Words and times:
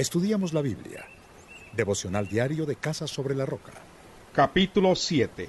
Estudiamos 0.00 0.54
la 0.54 0.62
Biblia. 0.62 1.04
Devocional 1.74 2.26
diario 2.26 2.64
de 2.64 2.74
Casa 2.74 3.06
sobre 3.06 3.34
la 3.34 3.44
Roca. 3.44 3.72
Capítulo 4.32 4.96
7. 4.96 5.46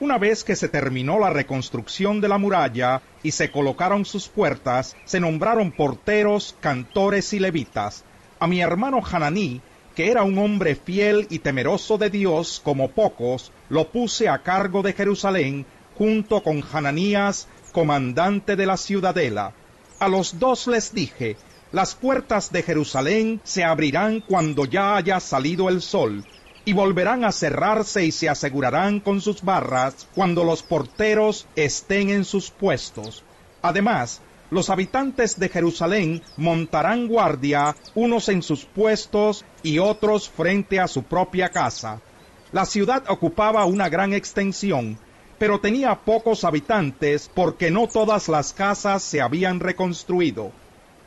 Una 0.00 0.16
vez 0.16 0.44
que 0.44 0.56
se 0.56 0.70
terminó 0.70 1.18
la 1.18 1.28
reconstrucción 1.28 2.18
de 2.22 2.28
la 2.28 2.38
muralla 2.38 3.02
y 3.22 3.32
se 3.32 3.50
colocaron 3.50 4.06
sus 4.06 4.28
puertas, 4.28 4.96
se 5.04 5.20
nombraron 5.20 5.72
porteros, 5.72 6.56
cantores 6.60 7.34
y 7.34 7.38
levitas. 7.38 8.02
A 8.40 8.46
mi 8.46 8.62
hermano 8.62 9.02
Hananí, 9.04 9.60
que 9.94 10.10
era 10.10 10.22
un 10.22 10.38
hombre 10.38 10.74
fiel 10.74 11.26
y 11.28 11.40
temeroso 11.40 11.98
de 11.98 12.08
Dios 12.08 12.62
como 12.64 12.92
pocos, 12.92 13.52
lo 13.68 13.88
puse 13.88 14.26
a 14.26 14.38
cargo 14.38 14.80
de 14.80 14.94
Jerusalén 14.94 15.66
junto 15.98 16.42
con 16.42 16.64
Hananías, 16.72 17.46
comandante 17.72 18.56
de 18.56 18.64
la 18.64 18.78
ciudadela. 18.78 19.52
A 19.98 20.08
los 20.08 20.38
dos 20.38 20.66
les 20.66 20.94
dije, 20.94 21.36
las 21.72 21.94
puertas 21.94 22.52
de 22.52 22.62
Jerusalén 22.62 23.40
se 23.44 23.64
abrirán 23.64 24.20
cuando 24.20 24.66
ya 24.66 24.94
haya 24.96 25.18
salido 25.20 25.70
el 25.70 25.80
sol, 25.80 26.22
y 26.66 26.74
volverán 26.74 27.24
a 27.24 27.32
cerrarse 27.32 28.04
y 28.04 28.12
se 28.12 28.28
asegurarán 28.28 29.00
con 29.00 29.22
sus 29.22 29.42
barras 29.42 30.06
cuando 30.14 30.44
los 30.44 30.62
porteros 30.62 31.46
estén 31.56 32.10
en 32.10 32.26
sus 32.26 32.50
puestos. 32.50 33.24
Además, 33.62 34.20
los 34.50 34.68
habitantes 34.68 35.38
de 35.40 35.48
Jerusalén 35.48 36.22
montarán 36.36 37.08
guardia, 37.08 37.74
unos 37.94 38.28
en 38.28 38.42
sus 38.42 38.66
puestos 38.66 39.44
y 39.62 39.78
otros 39.78 40.28
frente 40.28 40.78
a 40.78 40.88
su 40.88 41.04
propia 41.04 41.48
casa. 41.48 42.02
La 42.52 42.66
ciudad 42.66 43.04
ocupaba 43.08 43.64
una 43.64 43.88
gran 43.88 44.12
extensión, 44.12 44.98
pero 45.38 45.58
tenía 45.58 45.94
pocos 46.04 46.44
habitantes 46.44 47.30
porque 47.34 47.70
no 47.70 47.88
todas 47.88 48.28
las 48.28 48.52
casas 48.52 49.02
se 49.02 49.22
habían 49.22 49.58
reconstruido. 49.58 50.52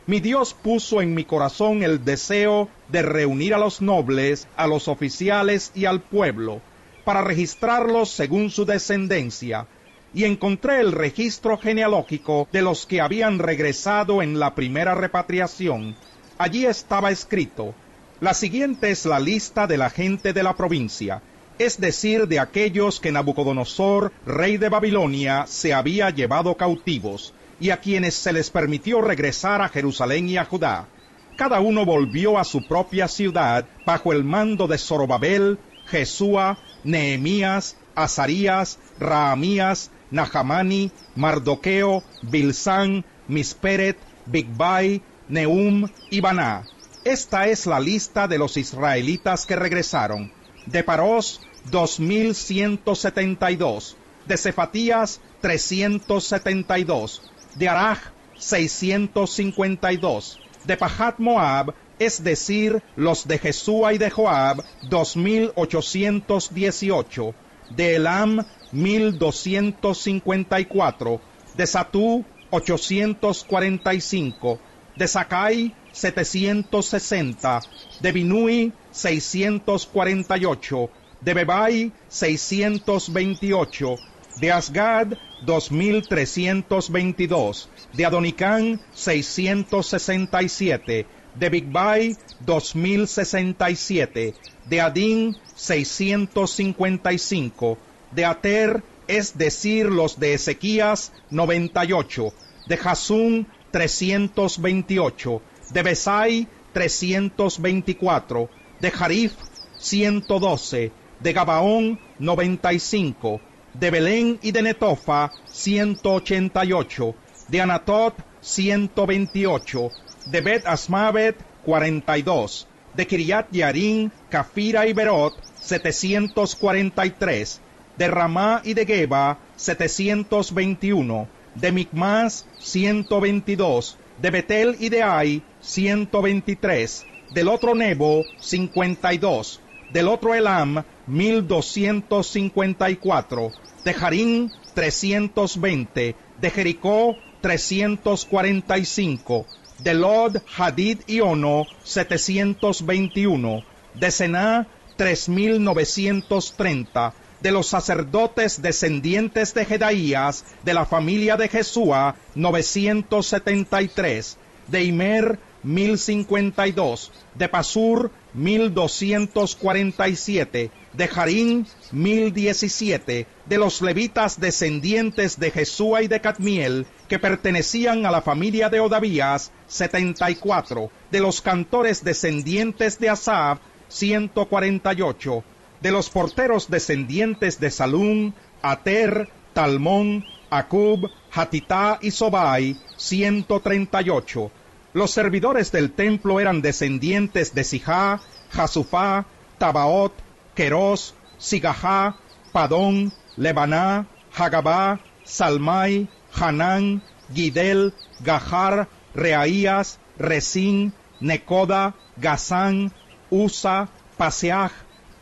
Mi 0.07 0.19
Dios 0.19 0.53
puso 0.53 1.01
en 1.01 1.15
mi 1.15 1.25
corazón 1.25 1.81
el 1.81 2.05
deseo 2.05 2.69
de 2.89 3.01
reunir 3.01 3.55
a 3.55 3.57
los 3.57 3.81
nobles, 3.81 4.47
a 4.55 4.67
los 4.67 4.87
oficiales 4.87 5.71
y 5.73 5.85
al 5.85 5.99
pueblo, 5.99 6.61
para 7.03 7.23
registrarlos 7.23 8.11
según 8.11 8.51
su 8.51 8.65
descendencia, 8.65 9.65
y 10.13 10.25
encontré 10.25 10.79
el 10.79 10.91
registro 10.91 11.57
genealógico 11.57 12.47
de 12.51 12.61
los 12.61 12.85
que 12.85 13.01
habían 13.01 13.39
regresado 13.39 14.21
en 14.21 14.39
la 14.39 14.53
primera 14.53 14.93
repatriación. 14.93 15.95
Allí 16.37 16.67
estaba 16.67 17.09
escrito, 17.09 17.73
la 18.21 18.35
siguiente 18.35 18.91
es 18.91 19.05
la 19.05 19.19
lista 19.19 19.65
de 19.65 19.77
la 19.77 19.89
gente 19.89 20.33
de 20.33 20.43
la 20.43 20.55
provincia, 20.55 21.23
es 21.57 21.79
decir, 21.79 22.27
de 22.27 22.39
aquellos 22.39 22.99
que 22.99 23.11
Nabucodonosor, 23.11 24.11
rey 24.27 24.57
de 24.57 24.69
Babilonia, 24.69 25.45
se 25.47 25.73
había 25.73 26.11
llevado 26.11 26.55
cautivos, 26.55 27.33
y 27.59 27.69
a 27.69 27.77
quienes 27.77 28.15
se 28.15 28.33
les 28.33 28.49
permitió 28.49 29.01
regresar 29.01 29.61
a 29.61 29.69
Jerusalén 29.69 30.29
y 30.29 30.37
a 30.37 30.45
Judá. 30.45 30.87
Cada 31.35 31.59
uno 31.59 31.85
volvió 31.85 32.37
a 32.37 32.43
su 32.43 32.63
propia 32.63 33.07
ciudad 33.07 33.65
bajo 33.85 34.13
el 34.13 34.23
mando 34.23 34.67
de 34.67 34.77
Zorobabel, 34.77 35.59
Jesúa, 35.85 36.57
Nehemías, 36.83 37.75
Azarías, 37.93 38.79
Raamías, 38.99 39.91
Nahamani, 40.11 40.91
Mardoqueo, 41.15 42.03
Bilsán, 42.21 43.03
Misperet, 43.27 43.97
Bigbai, 44.25 45.01
Neum 45.27 45.89
y 46.09 46.21
Baná. 46.21 46.67
Esta 47.03 47.47
es 47.47 47.65
la 47.65 47.79
lista 47.79 48.27
de 48.27 48.37
los 48.37 48.57
israelitas 48.57 49.45
que 49.45 49.55
regresaron 49.55 50.31
de 50.65 50.83
Parós 50.83 51.41
2172, 51.71 53.97
de 54.27 54.37
Cefatías 54.37 55.21
372, 55.41 57.21
de 57.55 57.67
Araj 57.67 57.99
652, 58.37 60.39
de 60.65 60.77
Pahat 60.77 61.19
Moab, 61.19 61.75
es 61.99 62.23
decir, 62.23 62.81
los 62.95 63.27
de 63.27 63.37
Jesúa 63.39 63.93
y 63.93 63.97
de 63.97 64.09
Joab 64.09 64.63
2818, 64.81 67.35
de 67.69 67.95
Elam 67.95 68.45
1254, 68.71 71.21
de 71.55 71.67
Satú 71.67 72.25
845, 72.51 74.59
de 74.97 75.07
Sakai 75.07 75.73
760, 75.91 77.63
de 77.99 78.11
Binui 78.11 78.73
648, 78.91 80.89
de 81.21 81.33
Bebai 81.33 81.93
628, 82.09 83.99
de 84.35 84.51
Asgad 84.51 85.17
2322, 85.45 87.69
de 87.93 88.05
Adonicán 88.05 88.81
667, 88.93 91.05
de 91.35 91.49
Bigbai 91.49 92.17
2067, 92.39 94.33
de 94.65 94.81
Adín 94.81 95.37
655, 95.55 97.77
de 98.11 98.25
Ater, 98.25 98.83
es 99.07 99.37
decir, 99.37 99.85
los 99.85 100.19
de 100.19 100.33
Ezequías 100.33 101.13
98, 101.29 102.33
de 102.67 102.77
Jasún 102.77 103.47
328, 103.71 105.41
de 105.71 105.83
Besai 105.83 106.47
324, 106.73 108.49
de 108.79 108.91
Jarif 108.91 109.33
112, 109.77 110.91
de 111.19 111.33
Gabaón 111.33 111.99
95, 112.19 113.41
de 113.79 113.91
Belén 113.91 114.39
y 114.41 114.51
de 114.51 114.61
Netofa 114.61 115.33
188, 115.51 117.15
de 117.49 117.61
Anatot 117.61 118.13
128, 118.41 119.91
de 120.25 120.41
Bet 120.41 120.65
Asmavet 120.65 121.35
42, 121.65 122.67
de 122.95 123.07
Kiriat 123.07 123.47
Yarin, 123.51 124.11
Cafira 124.29 124.87
y 124.87 124.93
Berot 124.93 125.33
743, 125.59 127.59
de 127.97 128.07
Ramá 128.07 128.61
y 128.63 128.73
de 128.73 128.85
Geba 128.85 129.37
721, 129.57 131.27
de 131.55 131.71
Micmas 131.71 132.45
122, 132.59 133.97
de 134.21 134.29
Betel 134.29 134.75
y 134.79 134.89
de 134.89 135.03
Ai 135.03 135.41
123, 135.61 137.05
del 137.33 137.47
otro 137.49 137.75
Nebo 137.75 138.25
52, 138.39 139.59
del 139.91 140.07
otro 140.07 140.33
Elam 140.33 140.83
1254, 141.07 143.51
de 143.83 143.93
Jarín 143.93 144.51
320, 144.73 146.15
de 146.41 146.49
Jericó 146.49 147.15
345, 147.41 149.45
de 149.79 149.93
Lod, 149.93 150.37
Hadid 150.57 151.01
y 151.07 151.19
Ono 151.19 151.67
721, 151.83 153.63
de 153.93 154.11
Sená 154.11 154.67
3930, 154.97 157.13
de 157.41 157.51
los 157.51 157.67
sacerdotes 157.67 158.61
descendientes 158.61 159.53
de 159.53 159.65
Jedaías, 159.65 160.45
de 160.63 160.73
la 160.73 160.85
familia 160.85 161.35
de 161.37 161.47
Jesúa 161.47 162.15
973, 162.33 164.37
de 164.67 164.83
Imer 164.83 165.39
1052, 165.65 167.11
de 167.33 167.49
Pasur 167.49 168.11
1247, 168.33 170.71
de 170.93 171.07
Jarín 171.07 171.65
1017, 171.91 173.27
de 173.45 173.57
los 173.57 173.81
levitas 173.81 174.39
descendientes 174.39 175.39
de 175.39 175.49
Jesúa 175.51 176.03
y 176.03 176.07
de 176.07 176.21
Cadmiel, 176.21 176.85
que 177.07 177.19
pertenecían 177.19 178.05
a 178.05 178.11
la 178.11 178.21
familia 178.21 178.69
de 178.69 178.79
Odavías, 178.79 179.51
74, 179.67 180.91
de 181.11 181.19
los 181.19 181.41
cantores 181.41 182.03
descendientes 182.03 182.99
de 182.99 183.09
Asab, 183.09 183.57
148, 183.87 185.43
de 185.81 185.91
los 185.91 186.09
porteros 186.09 186.69
descendientes 186.69 187.59
de 187.59 187.71
Salún, 187.71 188.35
Ater, 188.61 189.29
Talmón, 189.53 190.25
Acub, 190.49 191.09
Hatitá 191.31 191.99
y 192.01 192.11
Sobai, 192.11 192.77
138, 192.97 194.51
los 194.95 195.11
servidores 195.11 195.73
del 195.73 195.91
templo 195.91 196.39
eran 196.39 196.61
descendientes 196.61 197.53
de 197.53 197.65
Sijá, 197.65 198.21
Jasufá, 198.49 199.25
Tabaot, 199.57 200.13
Queros, 200.55 201.15
Sigajá, 201.37 202.15
Padón, 202.53 203.11
Lebaná, 203.35 204.07
Hagabá, 204.33 205.01
Salmai, 205.25 206.07
Hanán, 206.33 207.03
Gidel, 207.33 207.93
Gajar, 208.21 208.87
Reaías, 209.13 209.99
Resín, 210.17 210.93
Necoda, 211.19 211.93
Gazán, 212.15 212.93
Usa, 213.29 213.89
Paseaj, 214.15 214.71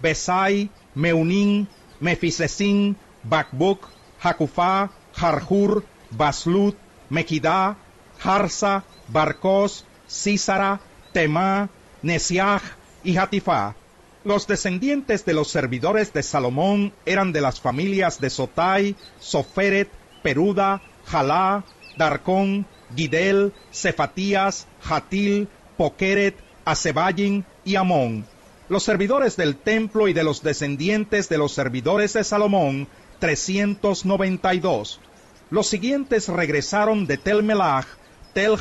Besai, 0.03 0.69
Meunín, 0.93 1.67
Mefisesín, 1.99 2.95
Bakbuk, 3.23 3.89
Jacufá, 4.21 4.91
Jarjur, 5.15 5.83
Baslut, 6.11 6.77
Mequidá, 7.09 7.75
Harsa, 8.23 8.83
Barcos, 9.09 9.85
Císara, 10.09 10.79
Temá, 11.11 11.69
Nesiaj 12.01 12.61
y 13.03 13.17
Hatifá. 13.17 13.75
Los 14.23 14.47
descendientes 14.47 15.25
de 15.25 15.33
los 15.33 15.49
servidores 15.49 16.13
de 16.13 16.23
Salomón 16.23 16.93
eran 17.05 17.33
de 17.33 17.41
las 17.41 17.59
familias 17.59 18.21
de 18.21 18.29
Sotai, 18.29 18.95
Soferet, 19.19 19.89
Peruda, 20.21 20.81
Jalá, 21.05 21.65
Darcón, 21.97 22.65
Gidel, 22.95 23.53
Cefatías, 23.71 24.67
Hatil, 24.83 25.49
Pokeret, 25.77 26.37
a 26.65 26.75
Sebayin 26.75 27.45
y 27.65 27.75
Amón. 27.75 28.25
Los 28.69 28.83
servidores 28.83 29.35
del 29.35 29.57
templo 29.57 30.07
y 30.07 30.13
de 30.13 30.23
los 30.23 30.41
descendientes 30.41 31.27
de 31.27 31.37
los 31.37 31.51
servidores 31.51 32.13
de 32.13 32.23
Salomón, 32.23 32.87
392. 33.19 35.01
Los 35.49 35.67
siguientes 35.67 36.29
regresaron 36.29 37.05
de 37.05 37.17
Tel 37.17 37.43
Melach, 37.43 37.85
Tel 38.33 38.57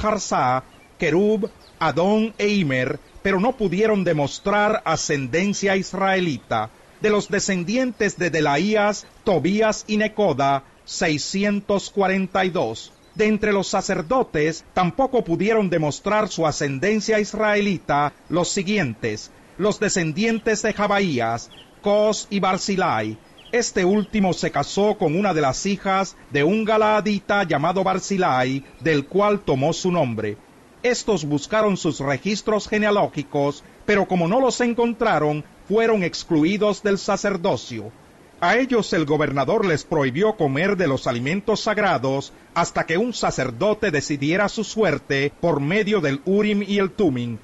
Kerub, 0.99 1.51
Adón 1.79 2.35
e 2.39 2.49
Imer, 2.49 2.99
pero 3.23 3.41
no 3.41 3.57
pudieron 3.57 4.05
demostrar 4.05 4.83
ascendencia 4.85 5.77
israelita. 5.77 6.71
De 7.01 7.09
los 7.11 7.29
descendientes 7.29 8.19
de 8.19 8.31
Delaías, 8.31 9.07
Tobías 9.25 9.85
y 9.89 9.97
Necoda, 9.97 10.63
642. 10.85 12.93
De 13.15 13.27
entre 13.27 13.53
los 13.53 13.69
sacerdotes 13.69 14.65
tampoco 14.73 15.23
pudieron 15.25 15.69
demostrar 15.69 16.29
su 16.29 16.47
ascendencia 16.47 17.21
israelita 17.21 18.13
los 18.29 18.49
siguientes, 18.49 19.31
los 19.59 19.81
descendientes 19.81 20.63
de 20.63 20.73
Jabaías, 20.73 21.51
Cos 21.83 22.27
y 22.31 22.41
Barzilai. 22.41 23.19
Este 23.53 23.85
último 23.85 24.33
se 24.33 24.51
casó 24.51 24.97
con 24.97 25.15
una 25.15 25.35
de 25.35 25.43
las 25.43 25.67
hijas 25.67 26.17
de 26.31 26.43
un 26.43 26.65
galaadita 26.65 27.43
llamado 27.43 27.85
Barzilai, 27.85 28.65
del 28.81 29.05
cual 29.05 29.41
tomó 29.41 29.75
su 29.75 29.93
nombre. 29.93 30.39
Estos 30.83 31.27
buscaron 31.27 31.77
sus 31.77 32.01
registros 32.01 32.67
genealógicos, 32.67 33.63
pero 33.85 34.09
como 34.09 34.27
no 34.27 34.41
los 34.41 34.59
encontraron, 34.63 35.45
fueron 35.69 36.03
excluidos 36.03 36.83
del 36.83 36.97
sacerdocio. 36.97 37.93
A 38.41 38.57
ellos 38.57 38.91
el 38.95 39.05
gobernador 39.05 39.67
les 39.67 39.85
prohibió 39.85 40.35
comer 40.37 40.79
de 40.79 40.89
los 40.89 41.07
alimentos 41.07 41.61
sagrados 41.61 42.33
hasta 42.55 42.87
que 42.87 42.97
un 42.97 43.13
sacerdote 43.13 43.91
decidiera 43.91 44.49
su 44.49 44.65
suerte 44.65 45.31
por 45.43 45.61
medio 45.61 46.01
del 46.01 46.23
Urim 46.25 46.65
y 46.67 46.79
el 46.79 46.91
Tumim. 46.91 47.37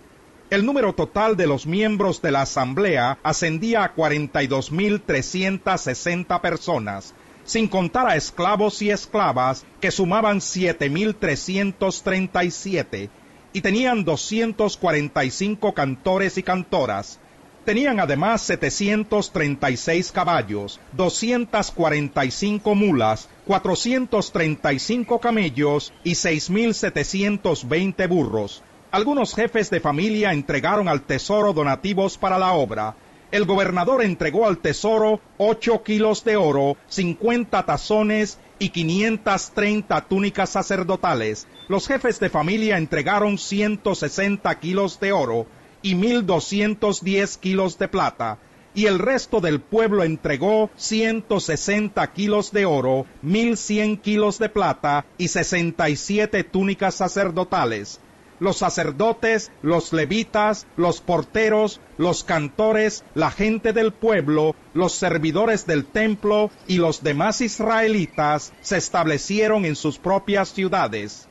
El 0.50 0.64
número 0.64 0.94
total 0.94 1.36
de 1.36 1.46
los 1.46 1.66
miembros 1.66 2.22
de 2.22 2.30
la 2.30 2.40
asamblea 2.40 3.18
ascendía 3.22 3.84
a 3.84 3.94
42.360 3.94 6.40
personas, 6.40 7.12
sin 7.44 7.68
contar 7.68 8.08
a 8.08 8.16
esclavos 8.16 8.80
y 8.80 8.90
esclavas 8.90 9.66
que 9.78 9.90
sumaban 9.90 10.38
7.337 10.38 13.10
y 13.52 13.60
tenían 13.60 14.04
245 14.04 15.74
cantores 15.74 16.38
y 16.38 16.42
cantoras. 16.42 17.20
Tenían 17.66 18.00
además 18.00 18.40
736 18.40 20.12
caballos, 20.12 20.80
245 20.92 22.74
mulas, 22.74 23.28
435 23.46 25.20
camellos 25.20 25.92
y 26.04 26.12
6.720 26.12 28.08
burros. 28.08 28.62
Algunos 28.90 29.34
jefes 29.34 29.68
de 29.68 29.80
familia 29.80 30.32
entregaron 30.32 30.88
al 30.88 31.02
tesoro 31.02 31.52
donativos 31.52 32.16
para 32.16 32.38
la 32.38 32.54
obra. 32.54 32.96
El 33.30 33.44
gobernador 33.44 34.02
entregó 34.02 34.46
al 34.46 34.56
tesoro 34.56 35.20
8 35.36 35.82
kilos 35.82 36.24
de 36.24 36.38
oro, 36.38 36.78
50 36.86 37.66
tazones 37.66 38.38
y 38.58 38.70
530 38.70 40.00
túnicas 40.08 40.48
sacerdotales. 40.48 41.46
Los 41.68 41.86
jefes 41.86 42.18
de 42.18 42.30
familia 42.30 42.78
entregaron 42.78 43.36
160 43.36 44.58
kilos 44.58 44.98
de 45.00 45.12
oro, 45.12 45.46
y 45.82 45.94
mil 45.94 46.24
doscientos 46.24 47.04
diez 47.04 47.36
kilos 47.36 47.78
de 47.78 47.88
plata, 47.88 48.38
y 48.74 48.86
el 48.86 48.98
resto 48.98 49.42
del 49.42 49.60
pueblo 49.60 50.02
entregó 50.02 50.70
ciento 50.76 51.40
sesenta 51.40 52.10
kilos 52.14 52.52
de 52.52 52.64
oro, 52.64 53.04
mil 53.20 53.58
cien 53.58 53.98
kilos 53.98 54.38
de 54.38 54.48
plata 54.48 55.04
y 55.18 55.28
sesenta 55.28 55.90
y 55.90 55.96
siete 55.96 56.42
túnicas 56.42 56.94
sacerdotales. 56.94 58.00
Los 58.40 58.58
sacerdotes, 58.58 59.50
los 59.62 59.92
levitas, 59.92 60.66
los 60.76 61.00
porteros, 61.00 61.80
los 61.96 62.22
cantores, 62.24 63.04
la 63.14 63.30
gente 63.30 63.72
del 63.72 63.92
pueblo, 63.92 64.54
los 64.74 64.92
servidores 64.92 65.66
del 65.66 65.84
templo 65.84 66.50
y 66.66 66.76
los 66.76 67.02
demás 67.02 67.40
israelitas 67.40 68.52
se 68.60 68.76
establecieron 68.76 69.64
en 69.64 69.74
sus 69.74 69.98
propias 69.98 70.50
ciudades. 70.50 71.28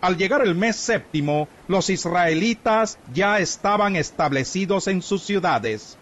Al 0.00 0.16
llegar 0.16 0.42
el 0.42 0.54
mes 0.54 0.76
séptimo, 0.76 1.48
los 1.68 1.90
israelitas 1.90 2.98
ya 3.12 3.38
estaban 3.38 3.96
establecidos 3.96 4.88
en 4.88 5.02
sus 5.02 5.22
ciudades. 5.22 5.98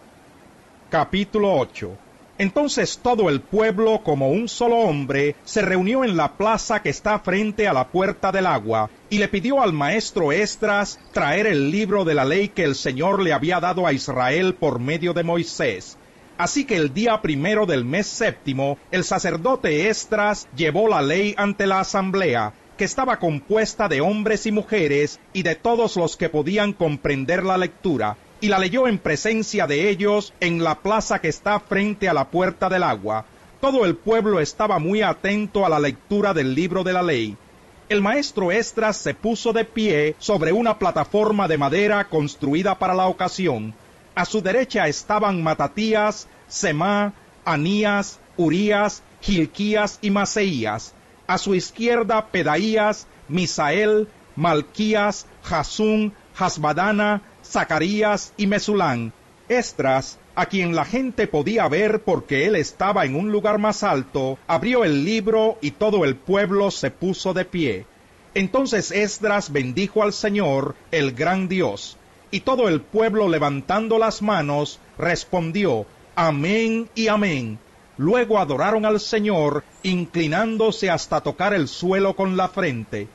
Capítulo 0.91 1.55
8 1.57 2.04
entonces 2.39 2.99
todo 3.03 3.29
el 3.31 3.41
pueblo, 3.41 4.03
como 4.03 4.31
un 4.31 4.49
solo 4.49 4.77
hombre, 4.77 5.37
se 5.45 5.63
reunió 5.63 6.05
en 6.05 6.17
la 6.17 6.37
plaza 6.37 6.83
que 6.83 6.91
está 6.91 7.19
frente 7.21 7.69
a 7.69 7.73
la 7.73 7.89
puerta 7.89 8.33
del 8.33 8.47
agua, 8.47 8.91
y 9.11 9.19
le 9.19 9.29
pidió 9.29 9.63
al 9.63 9.73
maestro 9.73 10.33
Estras 10.33 10.99
traer 11.13 11.47
el 11.47 11.71
libro 11.71 12.05
de 12.05 12.15
la 12.15 12.25
ley 12.25 12.49
que 12.49 12.65
el 12.65 12.75
Señor 12.75 13.23
le 13.23 13.33
había 13.33 13.61
dado 13.61 13.87
a 13.87 13.93
Israel 13.93 14.55
por 14.55 14.81
medio 14.81 15.13
de 15.13 15.23
Moisés. 15.23 15.97
Así 16.37 16.65
que 16.65 16.77
el 16.77 16.93
día 16.93 17.23
primero 17.23 17.65
del 17.65 17.85
mes 17.85 18.09
séptimo, 18.09 18.79
el 18.91 19.05
sacerdote 19.05 19.89
Estras 19.89 20.49
llevó 20.57 20.89
la 20.89 21.01
ley 21.01 21.35
ante 21.39 21.69
la 21.69 21.79
asamblea, 21.79 22.53
que 22.77 22.85
estaba 22.85 23.21
compuesta 23.21 23.89
de 23.89 24.01
hombres 24.01 24.47
y 24.47 24.53
mujeres 24.53 25.21
y 25.33 25.43
de 25.43 25.55
todos 25.55 25.97
los 25.97 26.17
que 26.17 26.29
podían 26.29 26.73
comprender 26.73 27.45
la 27.45 27.57
lectura, 27.57 28.17
y 28.45 28.49
la 28.49 28.59
leyó 28.59 28.87
en 28.87 28.99
presencia 28.99 29.67
de 29.67 29.89
ellos 29.89 30.35
en 30.39 30.63
la 30.63 30.75
plaza 30.83 31.19
que 31.19 31.29
está 31.29 31.61
frente 31.61 32.11
a 32.11 32.13
la 32.13 32.29
puerta 32.29 32.69
del 32.69 32.83
agua. 32.83 33.25
Todo 33.59 33.87
el 33.87 33.97
pueblo 33.97 34.39
estaba 34.39 34.79
muy 34.79 35.01
atento 35.01 35.65
a 35.65 35.71
la 35.71 35.81
lectura 35.81 36.35
del 36.35 36.55
libro 36.55 36.85
de 36.85 36.93
la 36.93 37.03
ley. 37.03 37.39
El 37.89 38.03
maestro 38.03 38.53
Estras 38.53 38.99
se 38.99 39.15
puso 39.15 39.55
de 39.55 39.65
pie 39.65 40.15
sobre 40.19 40.53
una 40.53 40.79
plataforma 40.79 41.49
de 41.49 41.57
madera 41.57 42.05
construida 42.11 42.79
para 42.79 42.93
la 42.93 43.07
ocasión. 43.07 43.73
A 44.15 44.27
su 44.27 44.43
derecha 44.43 44.89
estaban 44.89 45.43
Matatías, 45.43 46.29
Semá, 46.47 47.15
Anías, 47.47 48.21
Urías, 48.37 49.03
Gilquías 49.23 49.99
y 50.03 50.11
Maseías 50.11 50.93
a 51.27 51.39
su 51.39 51.55
izquierda 51.55 52.27
Pedaías, 52.27 53.07
Misael, 53.29 54.07
Malquías, 54.37 55.27
Jasún, 55.43 56.13
Hasbadana, 56.37 57.23
Zacarías 57.55 58.33
y 58.37 58.49
Mesulán. 58.49 59.13
Estras, 59.49 60.19
a 60.35 60.47
quien 60.47 60.75
la 60.75 60.85
gente 60.85 61.29
podía 61.29 61.69
ver 61.69 62.03
porque 62.03 62.47
él 62.47 62.57
estaba 62.57 63.05
en 63.05 63.15
un 63.15 63.31
lugar 63.31 63.59
más 63.59 63.85
alto, 63.85 64.39
abrió 64.49 64.83
el 64.83 65.05
libro 65.05 65.57
y 65.61 65.71
todo 65.71 66.05
el 66.05 66.17
pueblo 66.17 66.73
se 66.73 66.91
puso 66.91 67.33
de 67.33 67.45
pie. 67.45 67.87
Entonces 68.35 68.91
Esdras 68.91 69.53
bendijo 69.53 70.03
al 70.03 70.13
Señor, 70.13 70.75
el 70.91 71.13
gran 71.13 71.47
Dios, 71.47 71.97
y 72.33 72.41
todo 72.41 72.67
el 72.67 72.81
pueblo 72.81 73.29
levantando 73.29 74.01
las 74.01 74.21
manos 74.21 74.81
respondió, 74.99 75.87
Amén 76.17 76.89
y 76.97 77.07
Amén. 77.07 77.61
Luego 77.97 78.41
adoraron 78.41 78.85
al 78.85 78.99
Señor, 78.99 79.63
inclinándose 79.85 80.91
hasta 80.91 81.21
tocar 81.21 81.55
el 81.55 81.69
suelo 81.69 82.17
con 82.17 82.37
la 82.37 82.49
frente. 82.49 83.07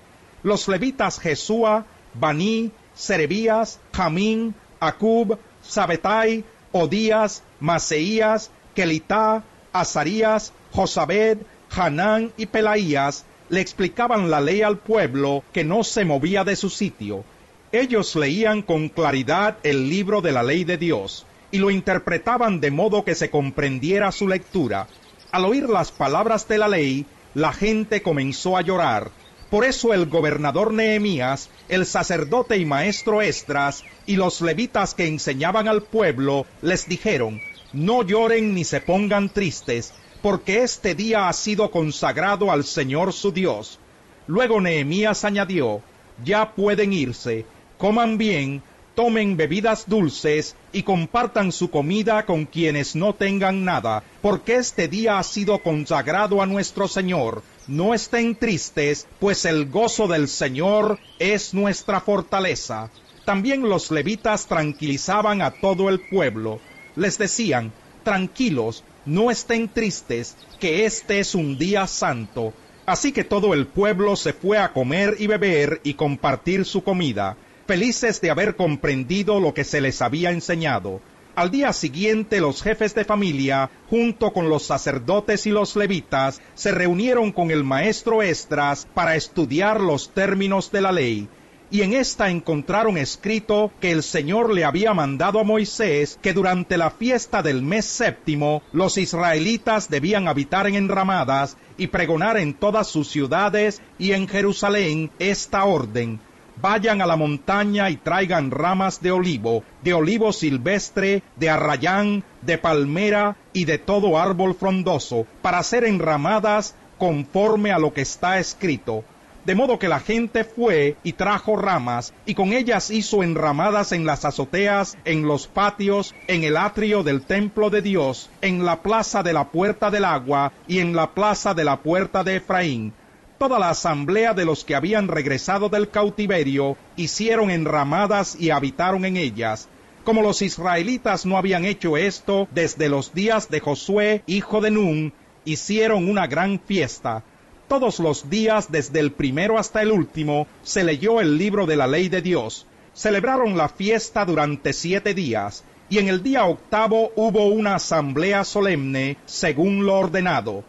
Los 0.43 0.69
levitas 0.69 1.19
Jesúa, 1.19 1.86
Baní, 2.13 2.72
Serebías, 3.00 3.79
Jamín, 3.94 4.53
Acub, 4.82 5.39
Sabetai, 5.62 6.44
Odías, 6.74 7.44
Maseías, 7.62 8.51
Kelitá, 8.75 9.41
Azarías, 9.72 10.51
Josabed, 10.74 11.38
Hanán 11.72 12.34
y 12.36 12.48
Pelaías 12.48 13.24
le 13.48 13.62
explicaban 13.62 14.29
la 14.29 14.41
ley 14.41 14.63
al 14.63 14.79
pueblo 14.79 15.46
que 15.53 15.63
no 15.63 15.86
se 15.86 16.03
movía 16.03 16.44
de 16.44 16.58
su 16.58 16.70
sitio. 16.70 17.24
Ellos 17.72 18.18
leían 18.18 18.62
con 18.63 18.89
claridad 18.89 19.58
el 19.63 19.89
libro 19.89 20.20
de 20.20 20.34
la 20.34 20.44
ley 20.44 20.65
de 20.65 20.77
Dios 20.77 21.25
y 21.51 21.60
lo 21.60 21.72
interpretaban 21.72 22.60
de 22.60 22.70
modo 22.70 23.06
que 23.06 23.15
se 23.15 23.29
comprendiera 23.29 24.12
su 24.12 24.27
lectura. 24.27 24.88
Al 25.32 25.46
oír 25.46 25.70
las 25.70 25.91
palabras 25.91 26.50
de 26.50 26.58
la 26.58 26.68
ley, 26.68 27.06
la 27.34 27.53
gente 27.53 28.01
comenzó 28.01 28.58
a 28.58 28.62
llorar. 28.62 29.12
Por 29.50 29.65
eso 29.65 29.94
el 29.94 30.06
gobernador 30.06 30.74
Nehemías, 30.74 31.50
el 31.70 31.88
sacerdote 31.88 32.58
y 32.58 32.65
maestro 32.65 33.22
Estras 33.22 33.84
y 34.06 34.15
los 34.15 34.41
levitas 34.41 34.94
que 34.94 35.08
enseñaban 35.08 35.68
al 35.68 35.82
pueblo 35.82 36.46
les 36.62 36.88
dijeron, 36.88 37.41
no 37.74 38.03
lloren 38.03 38.53
ni 38.53 38.63
se 38.63 38.79
pongan 38.79 39.29
tristes, 39.29 39.94
porque 40.22 40.63
este 40.63 40.94
día 40.94 41.27
ha 41.27 41.34
sido 41.34 41.72
consagrado 41.72 42.51
al 42.51 42.63
Señor 42.63 43.12
su 43.12 43.32
Dios. 43.32 43.79
Luego 44.27 44.62
Nehemías 44.62 45.25
añadió, 45.25 45.82
ya 46.24 46.53
pueden 46.53 46.94
irse, 46.94 47.46
coman 47.79 48.20
bien, 48.20 48.62
tomen 49.00 49.38
bebidas 49.38 49.88
dulces 49.88 50.58
y 50.74 50.84
compartan 50.84 51.53
su 51.53 51.70
comida 51.72 52.25
con 52.25 52.46
quienes 52.46 52.98
no 52.98 53.15
tengan 53.15 53.63
nada, 53.63 54.03
porque 54.22 54.56
este 54.56 54.89
día 54.89 55.20
ha 55.20 55.24
sido 55.24 55.60
consagrado 55.60 56.41
a 56.41 56.46
nuestro 56.46 56.86
Señor. 56.89 57.41
No 57.65 57.94
estén 57.94 58.36
tristes, 58.36 59.08
pues 59.22 59.46
el 59.46 59.70
gozo 59.70 60.10
del 60.10 60.27
Señor 60.27 61.00
es 61.18 61.53
nuestra 61.53 62.01
fortaleza. 62.01 62.91
También 63.24 63.70
los 63.70 63.89
levitas 63.89 64.48
tranquilizaban 64.48 65.41
a 65.41 65.51
todo 65.51 65.88
el 65.88 66.01
pueblo. 66.10 66.60
Les 66.98 67.18
decían, 67.18 67.72
tranquilos, 68.03 68.84
no 69.06 69.32
estén 69.32 69.70
tristes, 69.70 70.36
que 70.60 70.84
este 70.84 71.22
es 71.22 71.36
un 71.36 71.58
día 71.58 71.88
santo. 71.88 72.51
Así 72.86 73.13
que 73.13 73.24
todo 73.24 73.53
el 73.53 73.65
pueblo 73.65 74.18
se 74.18 74.34
fue 74.34 74.58
a 74.58 74.74
comer 74.74 75.15
y 75.20 75.27
beber 75.27 75.79
y 75.86 75.94
compartir 75.94 76.65
su 76.65 76.84
comida 76.84 77.38
felices 77.70 78.20
de 78.20 78.32
haber 78.32 78.56
comprendido 78.56 79.40
lo 79.40 79.54
que 79.54 79.64
se 79.64 79.80
les 79.80 80.02
había 80.02 80.32
enseñado. 80.32 81.02
Al 81.36 81.52
día 81.52 81.72
siguiente 81.72 82.40
los 82.40 82.64
jefes 82.64 82.96
de 82.96 83.06
familia, 83.06 83.70
junto 83.92 84.34
con 84.34 84.50
los 84.50 84.64
sacerdotes 84.64 85.46
y 85.46 85.52
los 85.52 85.76
levitas, 85.76 86.42
se 86.56 86.72
reunieron 86.72 87.32
con 87.32 87.52
el 87.52 87.64
maestro 87.64 88.24
Esdras 88.24 88.88
para 88.96 89.16
estudiar 89.16 89.82
los 89.82 90.16
términos 90.16 90.72
de 90.72 90.82
la 90.82 90.92
ley. 90.92 91.30
Y 91.70 91.84
en 91.84 91.94
esta 91.94 92.32
encontraron 92.32 92.98
escrito 92.98 93.72
que 93.80 93.92
el 93.92 94.02
Señor 94.02 94.52
le 94.52 94.66
había 94.66 94.96
mandado 94.96 95.40
a 95.40 95.44
Moisés 95.44 96.18
que 96.24 96.34
durante 96.34 96.76
la 96.76 96.90
fiesta 96.90 97.44
del 97.44 97.62
mes 97.62 97.86
séptimo 97.86 98.64
los 98.72 98.98
israelitas 98.98 99.92
debían 99.92 100.28
habitar 100.28 100.66
en 100.66 100.74
enramadas 100.74 101.56
y 101.78 101.86
pregonar 101.86 102.38
en 102.38 102.56
todas 102.56 102.88
sus 102.88 103.10
ciudades 103.10 103.80
y 104.00 104.14
en 104.14 104.28
Jerusalén 104.28 105.12
esta 105.20 105.66
orden 105.66 106.20
vayan 106.62 107.01
a 107.01 107.06
la 107.06 107.16
montaña 107.16 107.89
y 107.89 107.98
traigan 107.98 108.51
ramas 108.51 109.01
de 109.01 109.12
olivo, 109.12 109.63
de 109.84 109.94
olivo 109.94 110.34
silvestre, 110.34 111.24
de 111.36 111.50
arrayán, 111.50 112.24
de 112.42 112.58
palmera 112.58 113.38
y 113.54 113.66
de 113.66 113.78
todo 113.78 114.20
árbol 114.20 114.56
frondoso, 114.56 115.25
para 115.42 115.63
ser 115.63 115.84
enramadas 115.84 116.75
conforme 116.98 117.72
a 117.72 117.80
lo 117.80 117.94
que 117.94 118.01
está 118.01 118.39
escrito. 118.39 119.04
De 119.46 119.56
modo 119.56 119.80
que 119.80 119.88
la 119.88 120.01
gente 120.01 120.44
fue 120.44 120.98
y 121.01 121.13
trajo 121.13 121.56
ramas, 121.56 122.13
y 122.25 122.36
con 122.36 122.51
ellas 122.51 122.92
hizo 122.92 123.24
enramadas 123.24 123.94
en 123.94 124.06
las 124.06 124.25
azoteas, 124.25 124.98
en 125.06 125.25
los 125.25 125.48
patios, 125.48 126.13
en 126.28 126.44
el 126.44 126.58
atrio 126.58 127.04
del 127.04 127.22
templo 127.22 127.70
de 127.70 127.82
Dios, 127.82 128.30
en 128.42 128.66
la 128.66 128.82
plaza 128.84 129.24
de 129.24 129.34
la 129.34 129.46
puerta 129.46 129.89
del 129.89 130.06
agua 130.06 130.51
y 130.68 130.80
en 130.80 130.96
la 130.96 131.12
plaza 131.12 131.54
de 131.54 131.63
la 131.63 131.78
puerta 131.78 132.24
de 132.24 132.36
Efraín 132.36 132.94
toda 133.39 133.58
la 133.58 133.69
asamblea 133.69 134.34
de 134.34 134.43
los 134.43 134.65
que 134.65 134.75
habían 134.75 135.08
regresado 135.08 135.69
del 135.69 135.89
cautiverio 135.89 136.75
hicieron 136.98 137.50
enramadas 137.50 138.36
y 138.38 138.50
habitaron 138.50 139.05
en 139.05 139.15
ellas. 139.15 139.69
Como 140.03 140.22
los 140.22 140.41
israelitas 140.41 141.25
no 141.25 141.38
habían 141.38 141.63
hecho 141.63 141.96
esto 141.96 142.50
desde 142.51 142.89
los 142.89 143.13
días 143.13 143.50
de 143.50 143.62
Josué, 143.62 144.24
hijo 144.27 144.60
de 144.60 144.72
Nun, 144.72 145.13
hicieron 145.46 146.10
una 146.10 146.27
gran 146.27 146.60
fiesta. 146.60 147.24
Todos 147.69 148.00
los 148.00 148.29
días, 148.29 148.72
desde 148.72 149.00
el 149.00 149.13
primero 149.13 149.58
hasta 149.58 149.81
el 149.81 149.91
último, 149.91 150.46
se 150.62 150.84
leyó 150.84 151.22
el 151.22 151.38
libro 151.38 151.65
de 151.65 151.77
la 151.77 151.88
ley 151.88 152.10
de 152.10 152.22
Dios. 152.22 152.67
Celebraron 152.93 153.55
la 153.55 153.69
fiesta 153.69 154.25
durante 154.25 154.74
siete 154.74 155.13
días, 155.13 155.63
y 155.89 156.00
en 156.00 156.10
el 156.10 156.24
día 156.24 156.43
octavo 156.43 157.12
hubo 157.15 157.46
una 157.46 157.75
asamblea 157.75 158.43
solemne, 158.43 159.17
según 159.25 159.86
lo 159.86 159.98
ordenado. 159.98 160.63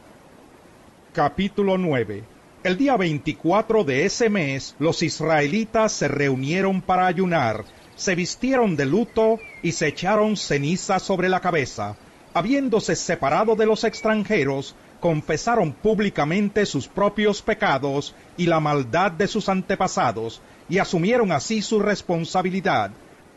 Capítulo 1.12 1.76
9 1.76 2.39
el 2.62 2.76
día 2.76 2.98
24 2.98 3.84
de 3.84 4.04
ese 4.04 4.28
mes 4.28 4.74
los 4.78 5.02
israelitas 5.02 5.92
se 5.92 6.08
reunieron 6.08 6.82
para 6.82 7.06
ayunar, 7.06 7.64
se 7.96 8.14
vistieron 8.14 8.76
de 8.76 8.84
luto 8.84 9.38
y 9.62 9.72
se 9.72 9.88
echaron 9.88 10.36
ceniza 10.36 10.98
sobre 10.98 11.30
la 11.30 11.40
cabeza. 11.40 11.96
Habiéndose 12.34 12.96
separado 12.96 13.56
de 13.56 13.64
los 13.64 13.84
extranjeros, 13.84 14.74
confesaron 15.00 15.72
públicamente 15.72 16.66
sus 16.66 16.86
propios 16.86 17.40
pecados 17.40 18.14
y 18.36 18.44
la 18.44 18.60
maldad 18.60 19.10
de 19.12 19.26
sus 19.26 19.48
antepasados, 19.48 20.42
y 20.68 20.78
asumieron 20.78 21.32
así 21.32 21.62
su 21.62 21.80
responsabilidad. 21.80 22.90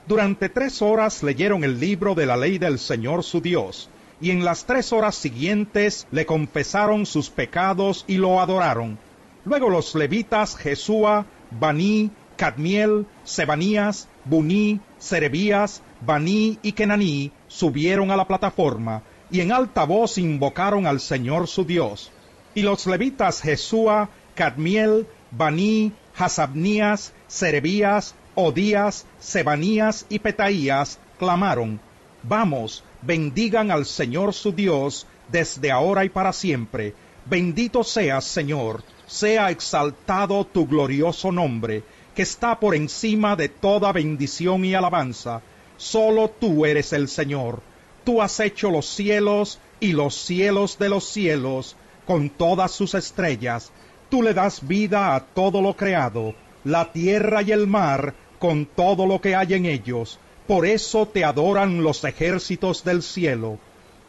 Durante 0.05 0.49
tres 0.49 0.81
horas 0.81 1.23
leyeron 1.23 1.63
el 1.63 1.79
libro 1.79 2.13
de 2.13 2.25
la 2.25 2.35
ley 2.35 2.57
del 2.57 2.77
Señor 2.77 3.23
su 3.23 3.39
Dios, 3.39 3.89
y 4.19 4.31
en 4.31 4.43
las 4.43 4.65
tres 4.65 4.91
horas 4.91 5.15
siguientes 5.15 6.07
le 6.11 6.25
confesaron 6.25 7.05
sus 7.05 7.29
pecados 7.29 8.03
y 8.05 8.17
lo 8.17 8.41
adoraron 8.41 8.99
Luego 9.45 9.69
los 9.69 9.93
levitas 9.95 10.55
Jesúa, 10.55 11.25
Baní, 11.51 12.11
Cadmiel, 12.37 13.05
Sebanías, 13.23 14.07
Buní, 14.25 14.79
Serebías, 14.97 15.81
Baní 16.01 16.59
y 16.61 16.71
Kenaní 16.71 17.31
subieron 17.47 18.11
a 18.11 18.15
la 18.15 18.27
plataforma 18.27 19.03
y 19.29 19.41
en 19.41 19.51
alta 19.51 19.83
voz 19.83 20.17
invocaron 20.17 20.87
al 20.87 20.99
Señor 20.99 21.47
su 21.47 21.65
Dios. 21.65 22.11
Y 22.55 22.61
los 22.61 22.85
levitas 22.87 23.41
Jesúa, 23.41 24.09
Cadmiel, 24.35 25.07
Baní, 25.31 25.91
Hasabnías, 26.17 27.13
Serebías, 27.27 28.15
Odías, 28.35 29.05
Sebanías 29.19 30.05
y 30.09 30.19
Petaías 30.19 30.99
clamaron, 31.19 31.79
Vamos, 32.23 32.83
bendigan 33.01 33.71
al 33.71 33.85
Señor 33.85 34.33
su 34.33 34.53
Dios 34.53 35.05
desde 35.29 35.71
ahora 35.71 36.05
y 36.05 36.09
para 36.09 36.31
siempre. 36.31 36.93
Bendito 37.25 37.83
seas, 37.83 38.23
Señor, 38.25 38.83
sea 39.13 39.51
exaltado 39.51 40.43
tu 40.43 40.65
glorioso 40.65 41.31
nombre, 41.31 41.83
que 42.15 42.23
está 42.23 42.59
por 42.59 42.73
encima 42.73 43.35
de 43.35 43.47
toda 43.47 43.91
bendición 43.91 44.65
y 44.65 44.73
alabanza. 44.73 45.43
Solo 45.77 46.31
tú 46.31 46.65
eres 46.65 46.93
el 46.93 47.07
Señor. 47.07 47.61
Tú 48.03 48.23
has 48.23 48.39
hecho 48.39 48.71
los 48.71 48.87
cielos 48.87 49.59
y 49.79 49.93
los 49.93 50.15
cielos 50.15 50.79
de 50.79 50.89
los 50.89 51.05
cielos 51.07 51.75
con 52.07 52.31
todas 52.31 52.71
sus 52.71 52.95
estrellas. 52.95 53.71
Tú 54.09 54.23
le 54.23 54.33
das 54.33 54.67
vida 54.67 55.13
a 55.13 55.19
todo 55.19 55.61
lo 55.61 55.75
creado, 55.75 56.33
la 56.63 56.91
tierra 56.91 57.43
y 57.43 57.51
el 57.51 57.67
mar 57.67 58.15
con 58.39 58.65
todo 58.65 59.05
lo 59.05 59.21
que 59.21 59.35
hay 59.35 59.53
en 59.53 59.67
ellos. 59.67 60.17
Por 60.47 60.65
eso 60.65 61.07
te 61.07 61.23
adoran 61.23 61.83
los 61.83 62.03
ejércitos 62.03 62.83
del 62.83 63.03
cielo. 63.03 63.59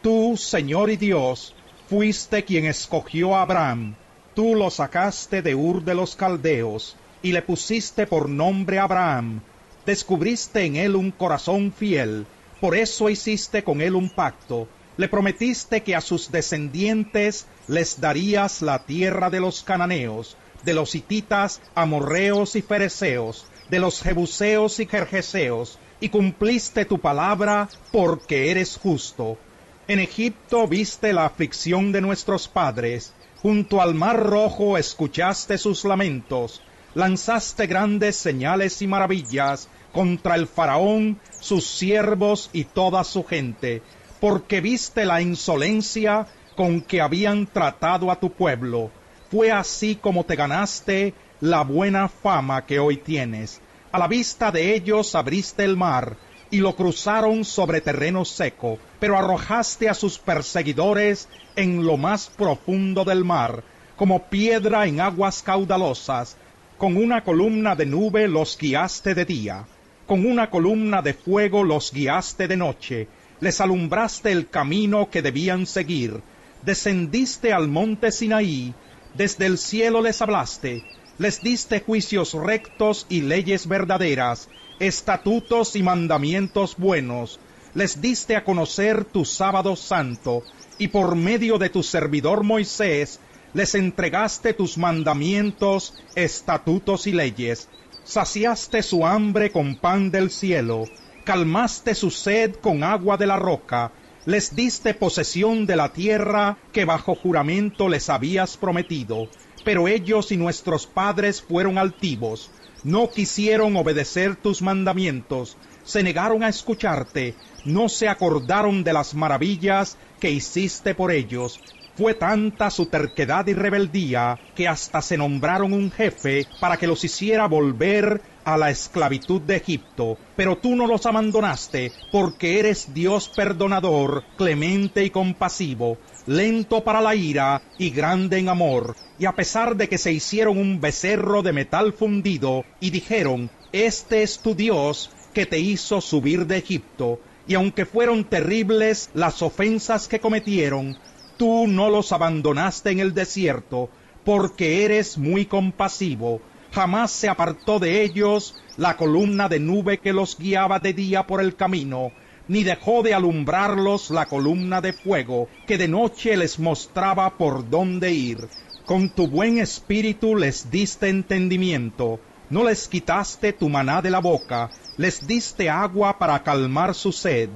Tú, 0.01 0.39
Señor 0.39 0.89
y 0.89 0.97
Dios, 0.97 1.55
fuiste 1.91 2.43
quien 2.45 2.65
escogió 2.65 3.37
a 3.37 3.43
Abraham 3.43 3.97
Tú 4.35 4.57
lo 4.57 4.69
sacaste 4.69 5.43
de 5.43 5.55
Ur 5.55 5.85
de 5.85 5.95
los 5.95 6.17
Caldeos 6.17 6.97
y 7.23 7.31
le 7.31 7.41
pusiste 7.41 8.05
por 8.05 8.29
nombre 8.29 8.81
Abraham. 8.81 9.41
Descubriste 9.87 10.64
en 10.64 10.75
él 10.75 10.97
un 10.97 11.12
corazón 11.12 11.73
fiel, 11.73 12.26
por 12.61 12.75
eso 12.76 13.09
hiciste 13.09 13.62
con 13.62 13.81
él 13.81 13.95
un 13.95 14.11
pacto. 14.11 14.67
Le 14.97 15.09
prometiste 15.09 15.85
que 15.85 15.95
a 15.95 16.00
sus 16.00 16.33
descendientes 16.33 17.47
les 17.69 18.00
darías 18.00 18.61
la 18.61 18.85
tierra 18.85 19.31
de 19.31 19.38
los 19.38 19.62
cananeos, 19.62 20.37
de 20.64 20.75
los 20.75 20.97
hititas, 20.97 21.61
amorreos 21.76 22.57
y 22.57 22.62
fereceos, 22.62 23.47
de 23.71 23.79
los 23.79 24.03
jebuseos 24.03 24.81
y 24.81 24.87
jerjeseos, 24.87 25.79
y 26.00 26.09
cumpliste 26.09 26.85
tu 26.85 26.99
palabra 26.99 27.69
porque 27.93 28.50
eres 28.50 28.76
justo. 28.76 29.38
En 29.87 30.00
Egipto 30.00 30.67
viste 30.67 31.12
la 31.12 31.26
aflicción 31.26 31.93
de 31.93 32.00
nuestros 32.00 32.49
padres, 32.49 33.12
Junto 33.45 33.83
al 33.83 33.95
mar 33.95 34.19
rojo 34.19 34.79
escuchaste 34.79 35.59
sus 35.59 35.85
lamentos, 35.85 36.63
lanzaste 36.95 37.67
grandes 37.67 38.17
señales 38.17 38.81
y 38.81 38.87
maravillas 38.87 39.69
contra 39.93 40.37
el 40.37 40.47
faraón, 40.47 41.21
sus 41.41 41.67
siervos 41.67 42.49
y 42.55 42.65
toda 42.65 43.05
su 43.05 43.23
gente, 43.23 43.83
porque 44.19 44.63
viste 44.63 45.05
la 45.05 45.21
insolencia 45.21 46.27
con 46.57 46.81
que 46.81 47.03
habían 47.03 47.47
tratado 47.47 48.11
a 48.11 48.19
tu 48.19 48.33
pueblo. 48.33 48.91
Fue 49.31 49.53
así 49.53 49.97
como 49.97 50.25
te 50.25 50.37
ganaste 50.37 51.13
la 51.43 51.65
buena 51.65 52.09
fama 52.09 52.65
que 52.65 52.79
hoy 52.79 52.97
tienes. 52.97 53.61
A 53.93 53.99
la 53.99 54.09
vista 54.09 54.53
de 54.53 54.75
ellos 54.75 55.15
abriste 55.15 55.65
el 55.65 55.77
mar, 55.77 56.17
y 56.55 56.59
lo 56.59 56.77
cruzaron 56.77 57.45
sobre 57.45 57.81
terreno 57.81 58.25
seco, 58.25 58.79
pero 59.01 59.19
arrojaste 59.19 59.89
a 59.89 59.95
sus 59.95 60.21
perseguidores 60.21 61.29
en 61.57 61.85
lo 61.85 61.97
más 61.97 62.29
profundo 62.29 63.05
del 63.05 63.25
mar, 63.25 63.65
como 63.97 64.29
piedra 64.29 64.87
en 64.87 65.01
aguas 65.01 65.43
caudalosas, 65.43 66.37
con 66.79 66.97
una 66.97 67.25
columna 67.25 67.75
de 67.75 67.87
nube 67.87 68.29
los 68.29 68.57
guiaste 68.57 69.17
de 69.17 69.25
día, 69.25 69.67
con 70.07 70.25
una 70.25 70.49
columna 70.49 71.03
de 71.03 71.15
fuego 71.15 71.65
los 71.65 71.93
guiaste 71.93 72.47
de 72.47 72.57
noche, 72.57 73.09
les 73.41 73.61
alumbraste 73.61 74.31
el 74.31 74.49
camino 74.49 75.11
que 75.11 75.23
debían 75.23 75.67
seguir, 75.67 76.21
descendiste 76.63 77.53
al 77.53 77.67
monte 77.67 78.13
Sinaí, 78.13 78.73
desde 79.15 79.47
el 79.47 79.59
cielo 79.59 80.01
les 80.01 80.23
hablaste, 80.23 80.85
les 81.19 81.43
diste 81.43 81.81
juicios 81.81 82.33
rectos 82.33 83.07
y 83.09 83.23
leyes 83.23 83.67
verdaderas, 83.67 84.49
estatutos 84.87 85.76
y 85.76 85.83
mandamientos 85.83 86.76
buenos, 86.76 87.41
les 87.73 88.03
diste 88.03 88.37
a 88.37 88.45
conocer 88.45 89.07
tu 89.07 89.25
sábado 89.25 89.76
santo, 89.76 90.43
y 90.76 90.88
por 90.88 91.17
medio 91.17 91.57
de 91.57 91.71
tu 91.71 91.83
servidor 91.83 92.45
Moisés 92.45 93.19
les 93.55 93.75
entregaste 93.75 94.53
tus 94.53 94.76
mandamientos, 94.76 95.95
estatutos 96.17 97.07
y 97.07 97.12
leyes, 97.12 97.71
saciaste 98.05 98.83
su 98.83 99.07
hambre 99.07 99.50
con 99.53 99.76
pan 99.76 100.11
del 100.11 100.31
cielo, 100.31 100.85
calmaste 101.25 101.95
su 101.95 102.11
sed 102.11 102.57
con 102.57 102.85
agua 102.85 103.17
de 103.17 103.26
la 103.26 103.38
roca, 103.38 103.93
les 104.26 104.55
diste 104.55 104.93
posesión 104.93 105.64
de 105.64 105.76
la 105.76 105.95
tierra 105.95 106.59
que 106.73 106.85
bajo 106.85 107.14
juramento 107.14 107.88
les 107.88 108.11
habías 108.11 108.59
prometido, 108.59 109.29
pero 109.64 109.88
ellos 109.88 110.31
y 110.31 110.37
nuestros 110.37 110.87
padres 110.87 111.41
fueron 111.41 111.79
altivos, 111.79 112.50
no 112.85 113.11
quisieron 113.11 113.76
obedecer 113.76 114.37
tus 114.37 114.62
mandamientos, 114.62 115.57
se 115.85 116.03
negaron 116.03 116.43
a 116.43 116.49
escucharte, 116.49 117.35
no 117.64 117.88
se 117.88 118.09
acordaron 118.09 118.85
de 118.85 118.93
las 118.93 119.14
maravillas 119.14 119.97
que 120.21 120.31
hiciste 120.31 120.95
por 120.95 121.11
ellos. 121.11 121.61
Fue 121.97 122.14
tanta 122.14 122.71
su 122.71 122.87
terquedad 122.87 123.47
y 123.47 123.55
rebeldía 123.55 124.38
que 124.57 124.67
hasta 124.67 125.00
se 125.00 125.17
nombraron 125.17 125.73
un 125.73 125.93
jefe 125.93 126.47
para 126.59 126.76
que 126.76 126.88
los 126.88 127.05
hiciera 127.05 127.47
volver 127.47 128.21
a 128.45 128.59
la 128.59 128.71
esclavitud 128.71 129.41
de 129.41 129.57
Egipto. 129.57 130.19
Pero 130.35 130.59
tú 130.59 130.75
no 130.75 130.88
los 130.88 131.07
abandonaste 131.07 131.93
porque 132.11 132.59
eres 132.59 132.93
Dios 132.93 133.29
perdonador, 133.29 134.25
clemente 134.37 135.05
y 135.05 135.11
compasivo, 135.11 135.99
lento 136.26 136.85
para 136.85 137.00
la 137.00 137.14
ira 137.14 137.62
y 137.78 137.90
grande 137.90 138.38
en 138.38 138.49
amor. 138.49 138.97
Y 139.19 139.26
a 139.26 139.33
pesar 139.33 139.76
de 139.76 139.88
que 139.88 139.99
se 139.99 140.12
hicieron 140.12 140.59
un 140.59 140.81
becerro 140.81 141.43
de 141.43 141.52
metal 141.52 141.93
fundido 141.93 142.64
y 142.81 142.90
dijeron, 142.90 143.50
Este 143.73 144.23
es 144.23 144.38
tu 144.38 144.54
Dios 144.54 145.11
que 145.33 145.47
te 145.47 145.59
hizo 145.59 146.00
subir 146.00 146.47
de 146.47 146.59
Egipto, 146.59 147.21
y 147.47 147.54
aunque 147.54 147.85
fueron 147.85 148.25
terribles 148.25 149.11
las 149.14 149.43
ofensas 149.43 150.09
que 150.09 150.21
cometieron, 150.21 150.97
tú 151.37 151.66
no 151.66 151.90
los 151.90 152.12
abandonaste 152.12 152.90
en 152.90 153.00
el 153.00 153.12
desierto, 153.12 153.90
porque 154.25 154.85
eres 154.85 155.19
muy 155.19 155.45
compasivo. 155.45 156.40
Jamás 156.73 157.11
se 157.11 157.28
apartó 157.28 157.78
de 157.78 158.02
ellos 158.02 158.57
la 158.76 158.97
columna 158.97 159.49
de 159.49 159.61
nube 159.61 159.99
que 159.99 160.12
los 160.12 160.38
guiaba 160.38 160.78
de 160.81 160.93
día 160.93 161.26
por 161.26 161.40
el 161.40 161.54
camino, 161.54 162.11
ni 162.49 162.65
dejó 162.65 163.03
de 163.03 163.15
alumbrarlos 163.15 164.11
la 164.11 164.27
columna 164.27 164.81
de 164.81 164.93
fuego 164.93 165.49
que 165.67 165.79
de 165.79 165.89
noche 165.89 166.37
les 166.37 166.59
mostraba 166.59 167.39
por 167.39 167.69
dónde 167.69 168.13
ir. 168.13 168.49
Con 168.85 169.09
tu 169.09 169.29
buen 169.29 169.59
espíritu 169.59 170.37
les 170.37 170.71
diste 170.71 171.09
entendimiento, 171.09 172.21
no 172.51 172.65
les 172.65 172.87
quitaste 172.89 173.53
tu 173.53 173.69
maná 173.69 174.03
de 174.03 174.11
la 174.11 174.21
boca, 174.21 174.71
les 174.99 175.27
diste 175.27 175.71
agua 175.71 176.19
para 176.19 176.43
calmar 176.43 176.95
su 176.95 177.13
sed, 177.13 177.49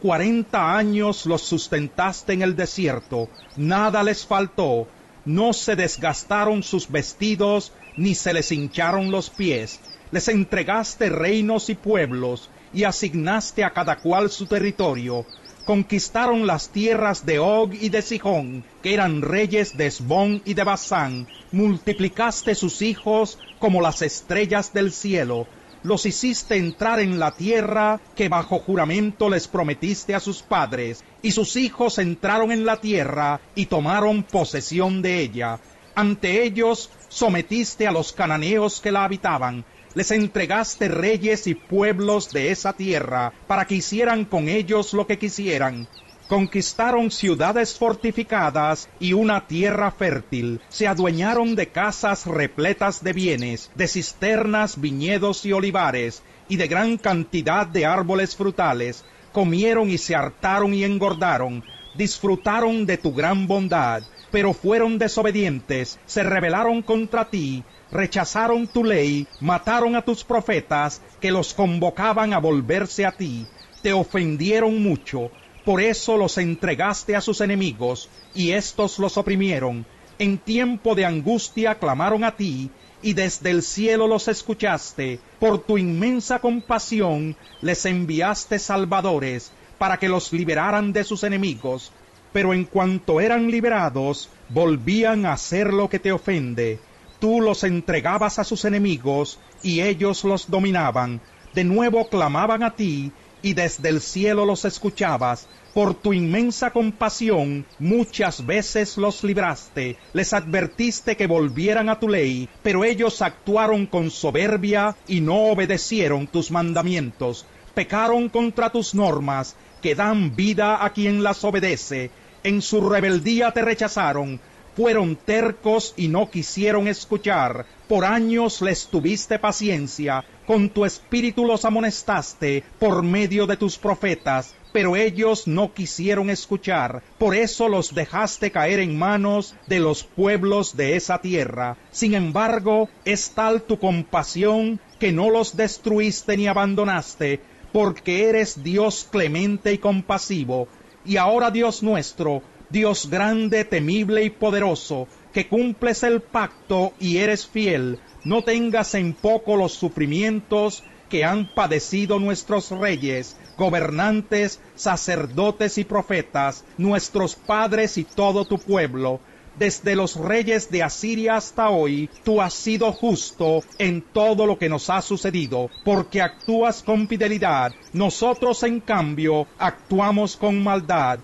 Cuarenta 0.00 0.76
años 0.76 1.24
los 1.24 1.40
sustentaste 1.40 2.34
en 2.34 2.42
el 2.42 2.54
desierto, 2.54 3.30
nada 3.56 4.02
les 4.02 4.26
faltó, 4.26 4.86
no 5.24 5.54
se 5.54 5.74
desgastaron 5.74 6.62
sus 6.62 6.90
vestidos, 6.90 7.72
ni 7.96 8.14
se 8.14 8.34
les 8.34 8.52
hincharon 8.52 9.10
los 9.10 9.30
pies. 9.30 9.80
Les 10.10 10.28
entregaste 10.28 11.08
reinos 11.08 11.70
y 11.70 11.74
pueblos, 11.74 12.50
y 12.72 12.84
asignaste 12.84 13.64
a 13.64 13.70
cada 13.70 13.98
cual 13.98 14.30
su 14.30 14.46
territorio. 14.46 15.26
Conquistaron 15.64 16.46
las 16.46 16.68
tierras 16.70 17.26
de 17.26 17.38
Og 17.38 17.74
y 17.74 17.88
de 17.88 18.02
Sihón, 18.02 18.64
que 18.82 18.94
eran 18.94 19.22
reyes 19.22 19.76
de 19.76 19.86
Esbón 19.86 20.42
y 20.44 20.54
de 20.54 20.64
Basán. 20.64 21.26
Multiplicaste 21.52 22.54
sus 22.54 22.82
hijos 22.82 23.38
como 23.58 23.80
las 23.80 24.02
estrellas 24.02 24.72
del 24.72 24.92
cielo 24.92 25.46
los 25.86 26.04
hiciste 26.04 26.56
entrar 26.56 26.98
en 26.98 27.20
la 27.20 27.36
tierra 27.36 28.00
que 28.16 28.28
bajo 28.28 28.58
juramento 28.58 29.30
les 29.30 29.46
prometiste 29.46 30.16
a 30.16 30.20
sus 30.20 30.42
padres, 30.42 31.04
y 31.22 31.30
sus 31.30 31.54
hijos 31.54 31.98
entraron 31.98 32.50
en 32.50 32.66
la 32.66 32.80
tierra 32.80 33.40
y 33.54 33.66
tomaron 33.66 34.24
posesión 34.24 35.00
de 35.00 35.20
ella. 35.20 35.60
Ante 35.94 36.42
ellos 36.42 36.90
sometiste 37.08 37.86
a 37.86 37.92
los 37.92 38.12
cananeos 38.12 38.80
que 38.80 38.90
la 38.90 39.04
habitaban, 39.04 39.64
les 39.96 40.10
entregaste 40.10 40.88
reyes 40.88 41.46
y 41.46 41.54
pueblos 41.54 42.30
de 42.30 42.50
esa 42.50 42.74
tierra, 42.74 43.32
para 43.46 43.64
que 43.64 43.76
hicieran 43.76 44.26
con 44.26 44.46
ellos 44.46 44.92
lo 44.92 45.06
que 45.06 45.18
quisieran. 45.18 45.88
Conquistaron 46.28 47.10
ciudades 47.10 47.78
fortificadas 47.78 48.90
y 49.00 49.14
una 49.14 49.46
tierra 49.46 49.90
fértil, 49.90 50.60
se 50.68 50.86
adueñaron 50.86 51.56
de 51.56 51.68
casas 51.68 52.26
repletas 52.26 53.02
de 53.02 53.14
bienes, 53.14 53.70
de 53.74 53.88
cisternas, 53.88 54.78
viñedos 54.78 55.46
y 55.46 55.54
olivares, 55.54 56.22
y 56.46 56.56
de 56.56 56.68
gran 56.68 56.98
cantidad 56.98 57.66
de 57.66 57.86
árboles 57.86 58.36
frutales, 58.36 59.02
comieron 59.32 59.88
y 59.88 59.96
se 59.96 60.14
hartaron 60.14 60.74
y 60.74 60.84
engordaron, 60.84 61.64
disfrutaron 61.94 62.84
de 62.84 62.98
tu 62.98 63.14
gran 63.14 63.46
bondad, 63.46 64.02
pero 64.36 64.52
fueron 64.52 64.98
desobedientes, 64.98 65.98
se 66.04 66.22
rebelaron 66.22 66.82
contra 66.82 67.30
ti, 67.30 67.64
rechazaron 67.90 68.66
tu 68.66 68.84
ley, 68.84 69.26
mataron 69.40 69.96
a 69.96 70.02
tus 70.02 70.24
profetas, 70.24 71.00
que 71.22 71.30
los 71.30 71.54
convocaban 71.54 72.34
a 72.34 72.38
volverse 72.38 73.06
a 73.06 73.12
ti, 73.12 73.46
te 73.80 73.94
ofendieron 73.94 74.82
mucho, 74.82 75.30
por 75.64 75.80
eso 75.80 76.18
los 76.18 76.36
entregaste 76.36 77.16
a 77.16 77.22
sus 77.22 77.40
enemigos, 77.40 78.10
y 78.34 78.50
éstos 78.50 78.98
los 78.98 79.16
oprimieron. 79.16 79.86
En 80.18 80.36
tiempo 80.36 80.94
de 80.94 81.06
angustia 81.06 81.76
clamaron 81.76 82.22
a 82.22 82.36
ti, 82.36 82.70
y 83.00 83.14
desde 83.14 83.50
el 83.50 83.62
cielo 83.62 84.06
los 84.06 84.28
escuchaste. 84.28 85.18
Por 85.40 85.64
tu 85.64 85.78
inmensa 85.78 86.40
compasión 86.40 87.36
les 87.62 87.86
enviaste 87.86 88.58
salvadores, 88.58 89.50
para 89.78 89.96
que 89.96 90.10
los 90.10 90.30
liberaran 90.30 90.92
de 90.92 91.04
sus 91.04 91.24
enemigos. 91.24 91.90
Pero 92.36 92.52
en 92.52 92.64
cuanto 92.64 93.18
eran 93.22 93.50
liberados, 93.50 94.28
volvían 94.50 95.24
a 95.24 95.32
hacer 95.32 95.72
lo 95.72 95.88
que 95.88 95.98
te 95.98 96.12
ofende. 96.12 96.78
Tú 97.18 97.40
los 97.40 97.64
entregabas 97.64 98.38
a 98.38 98.44
sus 98.44 98.66
enemigos, 98.66 99.38
y 99.62 99.80
ellos 99.80 100.22
los 100.22 100.50
dominaban. 100.50 101.22
De 101.54 101.64
nuevo 101.64 102.10
clamaban 102.10 102.62
a 102.62 102.76
ti, 102.76 103.10
y 103.40 103.54
desde 103.54 103.88
el 103.88 104.02
cielo 104.02 104.44
los 104.44 104.66
escuchabas. 104.66 105.48
Por 105.72 105.94
tu 105.94 106.12
inmensa 106.12 106.72
compasión 106.72 107.64
muchas 107.78 108.44
veces 108.44 108.98
los 108.98 109.24
libraste, 109.24 109.96
les 110.12 110.34
advertiste 110.34 111.16
que 111.16 111.26
volvieran 111.26 111.88
a 111.88 111.98
tu 111.98 112.06
ley, 112.06 112.50
pero 112.62 112.84
ellos 112.84 113.22
actuaron 113.22 113.86
con 113.86 114.10
soberbia 114.10 114.94
y 115.08 115.22
no 115.22 115.44
obedecieron 115.44 116.26
tus 116.26 116.50
mandamientos, 116.50 117.46
pecaron 117.72 118.28
contra 118.28 118.68
tus 118.68 118.94
normas, 118.94 119.56
que 119.80 119.94
dan 119.94 120.34
vida 120.36 120.84
a 120.84 120.90
quien 120.90 121.22
las 121.22 121.42
obedece, 121.44 122.10
en 122.46 122.62
su 122.62 122.88
rebeldía 122.88 123.50
te 123.50 123.60
rechazaron, 123.60 124.40
fueron 124.76 125.16
tercos 125.16 125.94
y 125.96 126.06
no 126.06 126.30
quisieron 126.30 126.86
escuchar. 126.86 127.66
Por 127.88 128.04
años 128.04 128.62
les 128.62 128.86
tuviste 128.86 129.40
paciencia, 129.40 130.24
con 130.46 130.68
tu 130.70 130.84
espíritu 130.84 131.44
los 131.44 131.64
amonestaste 131.64 132.62
por 132.78 133.02
medio 133.02 133.48
de 133.48 133.56
tus 133.56 133.78
profetas, 133.78 134.54
pero 134.72 134.94
ellos 134.94 135.48
no 135.48 135.74
quisieron 135.74 136.30
escuchar. 136.30 137.02
Por 137.18 137.34
eso 137.34 137.68
los 137.68 137.92
dejaste 137.92 138.52
caer 138.52 138.78
en 138.78 138.96
manos 138.96 139.56
de 139.66 139.80
los 139.80 140.04
pueblos 140.04 140.76
de 140.76 140.94
esa 140.94 141.20
tierra. 141.20 141.76
Sin 141.90 142.14
embargo, 142.14 142.88
es 143.04 143.30
tal 143.30 143.62
tu 143.62 143.80
compasión 143.80 144.78
que 145.00 145.10
no 145.10 145.30
los 145.30 145.56
destruiste 145.56 146.36
ni 146.36 146.46
abandonaste, 146.46 147.40
porque 147.72 148.28
eres 148.28 148.62
Dios 148.62 149.08
clemente 149.10 149.72
y 149.72 149.78
compasivo. 149.78 150.68
Y 151.06 151.16
ahora, 151.16 151.50
Dios 151.50 151.82
nuestro, 151.82 152.42
Dios 152.68 153.08
grande, 153.08 153.64
temible 153.64 154.24
y 154.24 154.30
poderoso, 154.30 155.06
que 155.32 155.48
cumples 155.48 156.02
el 156.02 156.20
pacto 156.20 156.92
y 156.98 157.18
eres 157.18 157.46
fiel, 157.46 158.00
no 158.24 158.42
tengas 158.42 158.94
en 158.94 159.12
poco 159.14 159.56
los 159.56 159.72
sufrimientos 159.72 160.82
que 161.08 161.24
han 161.24 161.54
padecido 161.54 162.18
nuestros 162.18 162.70
reyes, 162.70 163.36
gobernantes, 163.56 164.60
sacerdotes 164.74 165.78
y 165.78 165.84
profetas, 165.84 166.64
nuestros 166.76 167.36
padres 167.36 167.98
y 167.98 168.04
todo 168.04 168.44
tu 168.44 168.58
pueblo. 168.58 169.20
Desde 169.58 169.96
los 169.96 170.16
reyes 170.16 170.70
de 170.70 170.82
Asiria 170.82 171.36
hasta 171.36 171.70
hoy, 171.70 172.10
tú 172.24 172.42
has 172.42 172.52
sido 172.52 172.92
justo 172.92 173.62
en 173.78 174.02
todo 174.12 174.46
lo 174.46 174.58
que 174.58 174.68
nos 174.68 174.90
ha 174.90 175.00
sucedido, 175.00 175.70
porque 175.82 176.20
actúas 176.20 176.82
con 176.82 177.08
fidelidad. 177.08 177.72
Nosotros, 177.92 178.62
en 178.64 178.80
cambio, 178.80 179.46
actuamos 179.58 180.36
con 180.36 180.62
maldad 180.62 181.20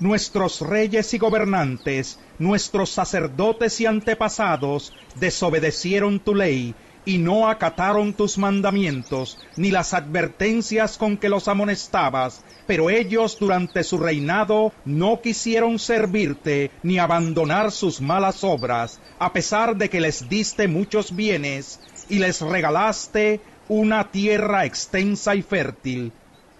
nuestros 0.00 0.60
reyes 0.60 1.14
y 1.14 1.18
gobernantes, 1.18 2.18
nuestros 2.38 2.90
sacerdotes 2.90 3.80
y 3.80 3.86
antepasados 3.86 4.92
desobedecieron 5.14 6.18
tu 6.20 6.34
ley 6.34 6.74
y 7.04 7.18
no 7.18 7.48
acataron 7.48 8.14
tus 8.14 8.38
mandamientos, 8.38 9.38
ni 9.56 9.70
las 9.70 9.94
advertencias 9.94 10.96
con 10.96 11.16
que 11.16 11.28
los 11.28 11.48
amonestabas, 11.48 12.42
pero 12.66 12.90
ellos 12.90 13.38
durante 13.38 13.84
su 13.84 13.98
reinado 13.98 14.72
no 14.84 15.20
quisieron 15.20 15.78
servirte 15.78 16.70
ni 16.82 16.98
abandonar 16.98 17.70
sus 17.72 18.00
malas 18.00 18.42
obras, 18.42 19.00
a 19.18 19.32
pesar 19.32 19.76
de 19.76 19.90
que 19.90 20.00
les 20.00 20.28
diste 20.28 20.68
muchos 20.68 21.14
bienes 21.14 21.80
y 22.08 22.18
les 22.18 22.40
regalaste 22.40 23.40
una 23.68 24.10
tierra 24.10 24.64
extensa 24.64 25.34
y 25.34 25.42
fértil. 25.42 26.12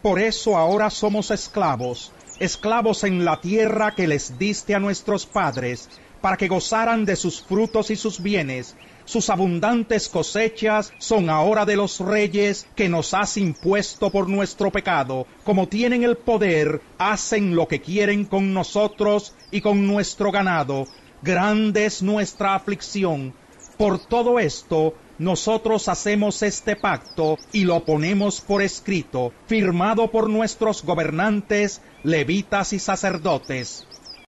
Por 0.02 0.20
eso 0.20 0.56
ahora 0.56 0.90
somos 0.90 1.30
esclavos, 1.30 2.12
esclavos 2.38 3.04
en 3.04 3.24
la 3.24 3.40
tierra 3.40 3.94
que 3.94 4.06
les 4.06 4.38
diste 4.38 4.74
a 4.74 4.80
nuestros 4.80 5.24
padres, 5.24 5.88
para 6.24 6.38
que 6.38 6.48
gozaran 6.48 7.04
de 7.04 7.16
sus 7.16 7.42
frutos 7.42 7.90
y 7.90 7.96
sus 7.96 8.22
bienes. 8.22 8.74
Sus 9.04 9.28
abundantes 9.28 10.08
cosechas 10.08 10.90
son 10.96 11.28
ahora 11.28 11.66
de 11.66 11.76
los 11.76 12.00
reyes 12.00 12.66
que 12.74 12.88
nos 12.88 13.12
has 13.12 13.36
impuesto 13.36 14.08
por 14.08 14.26
nuestro 14.26 14.72
pecado. 14.72 15.26
Como 15.44 15.68
tienen 15.68 16.02
el 16.02 16.16
poder, 16.16 16.80
hacen 16.96 17.54
lo 17.54 17.68
que 17.68 17.82
quieren 17.82 18.24
con 18.24 18.54
nosotros 18.54 19.34
y 19.50 19.60
con 19.60 19.86
nuestro 19.86 20.32
ganado. 20.32 20.86
Grande 21.20 21.84
es 21.84 22.02
nuestra 22.02 22.54
aflicción. 22.54 23.34
Por 23.76 23.98
todo 23.98 24.38
esto, 24.38 24.94
nosotros 25.18 25.88
hacemos 25.88 26.42
este 26.42 26.74
pacto 26.74 27.36
y 27.52 27.64
lo 27.64 27.84
ponemos 27.84 28.40
por 28.40 28.62
escrito, 28.62 29.34
firmado 29.46 30.10
por 30.10 30.30
nuestros 30.30 30.84
gobernantes, 30.84 31.82
levitas 32.02 32.72
y 32.72 32.78
sacerdotes. 32.78 33.86